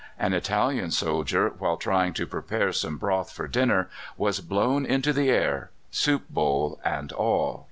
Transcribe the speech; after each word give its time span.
An 0.17 0.33
Italian 0.33 0.89
soldier, 0.89 1.49
while 1.59 1.77
trying 1.77 2.13
to 2.13 2.25
prepare 2.25 2.73
some 2.73 2.97
broth 2.97 3.31
for 3.31 3.47
dinner, 3.47 3.87
was 4.17 4.39
blown 4.39 4.83
into 4.83 5.13
the 5.13 5.29
air 5.29 5.69
soup, 5.91 6.23
bowl, 6.27 6.79
and 6.83 7.11
all! 7.11 7.59